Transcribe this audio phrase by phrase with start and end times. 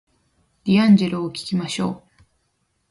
[0.63, 2.23] ディアンジェロを聞きましょう